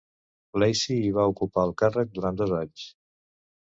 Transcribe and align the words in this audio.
Lacy 0.63 0.95
i 1.11 1.13
va 1.19 1.27
ocupar 1.35 1.69
el 1.71 1.77
càrrec 1.85 2.13
durant 2.19 2.43
dos 2.43 2.59
anys. 2.65 2.93